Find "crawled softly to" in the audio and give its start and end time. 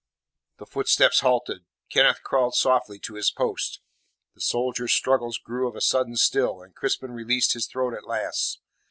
2.23-3.13